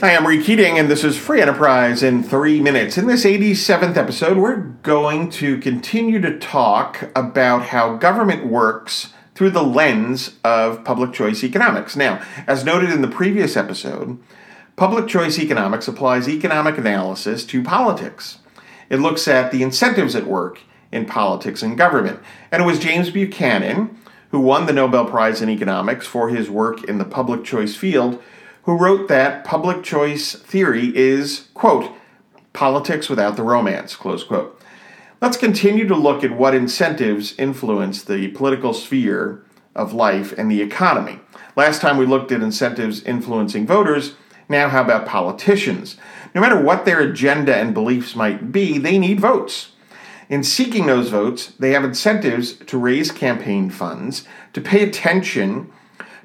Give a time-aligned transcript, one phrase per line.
[0.00, 2.96] Hi, I'm Ray Keating, and this is Free Enterprise in three minutes.
[2.96, 9.50] In this 87th episode, we're going to continue to talk about how government works through
[9.50, 11.96] the lens of public choice economics.
[11.96, 14.20] Now, as noted in the previous episode,
[14.76, 18.38] public choice economics applies economic analysis to politics.
[18.88, 20.60] It looks at the incentives at work
[20.92, 22.20] in politics and government.
[22.52, 23.98] And it was James Buchanan,
[24.30, 28.22] who won the Nobel Prize in Economics for his work in the public choice field,
[28.68, 31.90] who wrote that public choice theory is, quote,
[32.52, 34.60] politics without the romance, close quote.
[35.22, 39.42] Let's continue to look at what incentives influence the political sphere
[39.74, 41.18] of life and the economy.
[41.56, 44.16] Last time we looked at incentives influencing voters.
[44.50, 45.96] Now, how about politicians?
[46.34, 49.72] No matter what their agenda and beliefs might be, they need votes.
[50.28, 55.72] In seeking those votes, they have incentives to raise campaign funds, to pay attention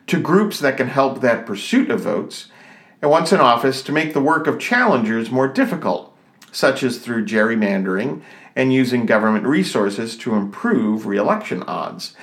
[0.08, 2.48] to groups that can help that pursuit of votes,
[3.02, 6.16] and once in office, to make the work of challengers more difficult,
[6.52, 8.22] such as through gerrymandering
[8.56, 12.16] and using government resources to improve reelection odds.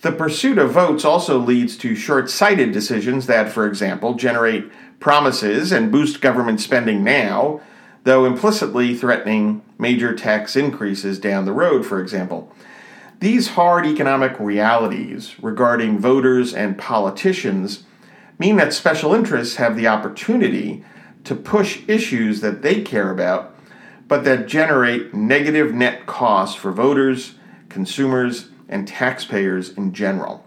[0.00, 4.70] The pursuit of votes also leads to short sighted decisions that, for example, generate
[5.00, 7.60] promises and boost government spending now,
[8.04, 12.52] though implicitly threatening major tax increases down the road, for example.
[13.20, 17.82] These hard economic realities regarding voters and politicians
[18.38, 20.84] mean that special interests have the opportunity
[21.24, 23.56] to push issues that they care about,
[24.06, 27.34] but that generate negative net costs for voters,
[27.68, 30.46] consumers, and taxpayers in general.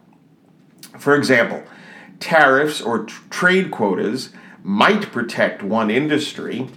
[0.98, 1.64] For example,
[2.22, 4.30] tariffs or t- trade quotas
[4.64, 6.70] might protect one industry,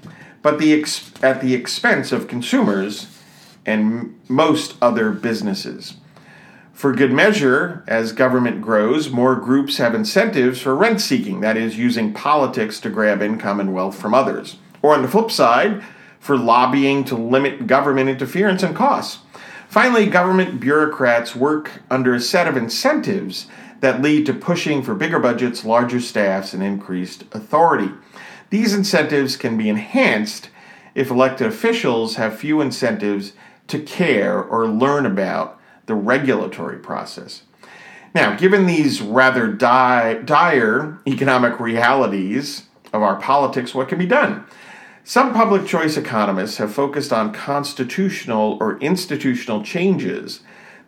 [0.43, 3.14] but the ex- at the expense of consumers
[3.67, 5.95] and most other businesses.
[6.73, 11.79] For good measure, as government grows, more groups have incentives for rent seeking, that is,
[11.79, 14.57] using politics to grab income and wealth from others.
[14.83, 15.83] Or on the flip side,
[16.19, 19.21] for lobbying to limit government interference and costs.
[19.69, 23.47] Finally, government bureaucrats work under a set of incentives
[23.81, 27.91] that lead to pushing for bigger budgets, larger staffs, and increased authority.
[28.51, 30.49] These incentives can be enhanced
[30.95, 33.33] if elected officials have few incentives
[33.69, 37.43] to care or learn about the regulatory process.
[38.15, 44.47] Now, given these rather di- dire economic realities of our politics, what can be done?
[45.03, 50.41] Some public choice economists have focused on constitutional or institutional changes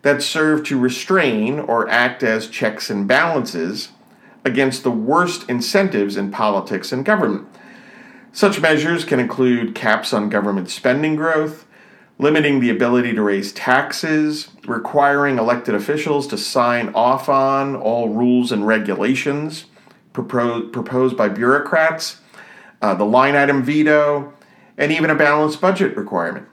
[0.02, 3.90] that serve to restrain or act as checks and balances
[4.44, 7.46] against the worst incentives in politics and government.
[8.32, 11.65] Such measures can include caps on government spending growth,
[12.18, 18.52] limiting the ability to raise taxes, requiring elected officials to sign off on all rules
[18.52, 19.66] and regulations
[20.12, 22.20] proposed by bureaucrats,
[22.80, 24.32] uh, the line item veto,
[24.78, 26.46] and even a balanced budget requirement.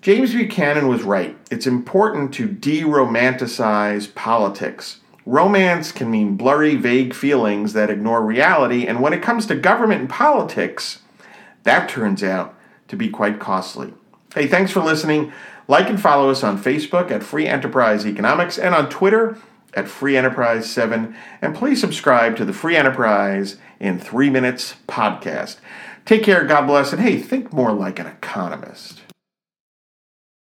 [0.00, 1.36] James Buchanan was right.
[1.48, 4.98] It's important to de romanticize politics.
[5.24, 10.00] Romance can mean blurry, vague feelings that ignore reality, and when it comes to government
[10.00, 10.98] and politics,
[11.62, 13.94] that turns out to be quite costly.
[14.34, 15.30] Hey, thanks for listening.
[15.68, 19.36] Like and follow us on Facebook at Free Enterprise Economics and on Twitter
[19.74, 21.14] at Free Enterprise 7.
[21.42, 25.58] And please subscribe to the Free Enterprise in 3 Minutes podcast.
[26.06, 29.02] Take care, God bless, and hey, think more like an economist.